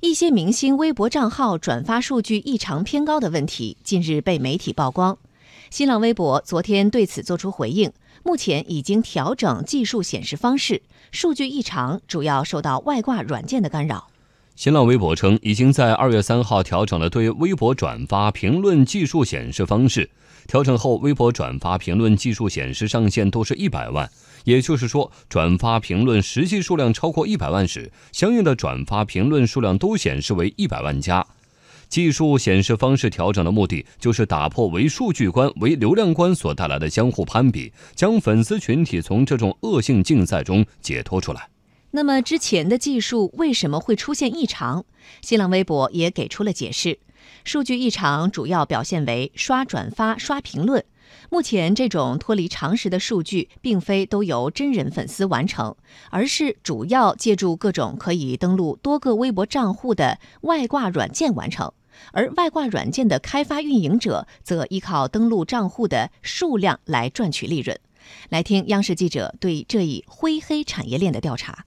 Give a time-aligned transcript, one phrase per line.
[0.00, 5.18] 一些明星微博账号转发数据异常偏高的问题，近日被媒体曝光。
[5.70, 7.90] 新浪微博昨天对此作出回应，
[8.22, 14.06] 目前已经调整技术显示方式，数据异常主要受到外挂软件的干扰。
[14.54, 20.08] 新浪微博称，已经在二月三号调整了对微博转发评论技术显示方式，
[20.46, 24.08] 调整后，微博转发评论技术显示上限都是一百万。
[24.44, 31.26] 也就是说，转发评论实际数量超过一百万时，相应的转发评论数量都显示为一百万加。
[31.88, 41.48] 技术显示方式调整的目的，就是打破为数据关、为流量关所带来的相互攀比，将粉丝群体从这种恶性竞赛中解脱出来。
[41.92, 44.84] 那么，之前的技术为什么会出现异常？
[45.22, 46.98] 新浪微博也给出了解释：
[47.44, 50.84] 数据异常主要表现为刷转发、刷评论。
[51.30, 55.76] 目前，这种脱离常识的数据，并非都由真人粉丝完成，
[56.10, 61.72] 而是主要借助各种可以登录多个微博账户的外挂软件完成。
[62.12, 67.78] 而外挂软件的开发运营者，则依靠登录账户的数量来赚取利润。
[68.28, 71.64] 来听央视记者对这一灰黑产业链的调查。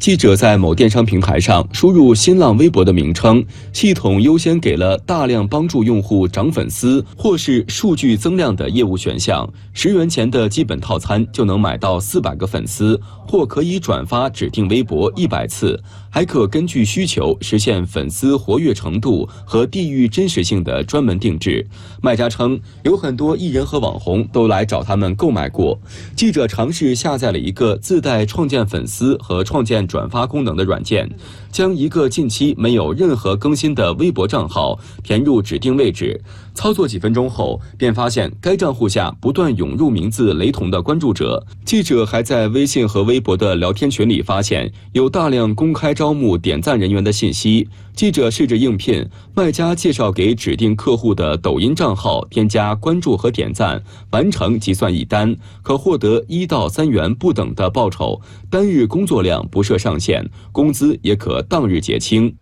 [0.00, 3.42] 记者在某电商平台上输入新浪微博的名称，
[3.72, 9.48] 系统优先给了大量帮助用户涨粉丝或是数据增量的业务选项。
[9.72, 21.64] 十元钱的基本套餐就能买到四百个粉丝，或可以转发指定微博一百次，还可根据需求实现粉丝活跃程度和地域真实性的专门定制。
[22.02, 25.78] 卖家称，有很多艺人和网红都来找他们购买过。
[26.16, 29.83] 记者尝试下载了一个自带创建粉丝和创建。
[29.86, 31.08] 转发功能的软件，
[31.50, 36.20] 将一个近期没有任何更新的微博账号填入指定位置。
[36.54, 41.44] 操作几分钟后，便发现该账户下不断涌入名字雷同的关注者。
[41.64, 47.68] 记者还在微信和微博的聊天群里发现有大量公开招募点赞人员的信息。
[47.94, 58.20] 记者试着应聘，卖家介绍给指定客户的抖音账号添加关注和点赞，完成即算一单，可获得一到三元不等的报酬，
[58.50, 62.36] 单日工作量不设上线，工资也可当日结清。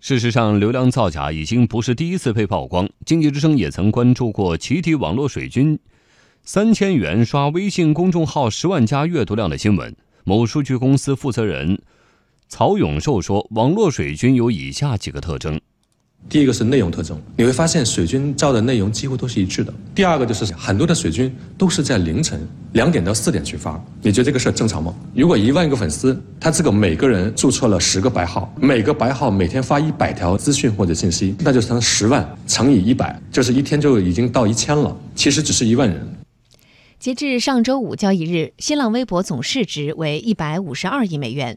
[0.00, 2.88] 事实上，流量造假已经不是第一次被曝光。
[3.04, 5.78] 经济之声也曾关注过集体网络水军，
[6.44, 9.96] 三千元刷微信公众号十万加阅读量的新闻。
[10.24, 11.82] 某数据公司负责人
[12.48, 15.60] 曹永寿说：“网络水军有以下几个特征。”
[16.28, 19.72] 第一个是内容特征，你会发现水军招的内容几乎都是一致的。
[19.94, 22.38] 第二个就是很多的水军都是在凌晨
[22.72, 24.94] 两点到四点去发，你觉得这个事儿正常吗？
[25.14, 34.94] 如果一万个粉丝，他这个每个人注册了十个白号，每个白号每天发一百条资讯或者信息，那就成十万乘以一百，就是一天就已经到一千了。
[35.14, 36.06] 其实只是一万人。
[36.98, 41.56] 截至上周五交易日，新浪微博总市值为一百五十二亿美元。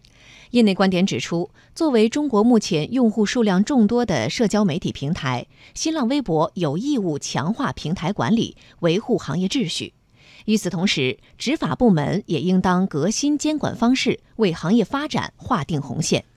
[0.52, 9.96] 业内观点指出，作为中国目前用户数量众多的社交媒体平台，新浪微博有义务强化平台管理，维护行业秩序。
[10.46, 16.24] 与此同时，执法部门也应当革新监管方式，为行业发展划定红线。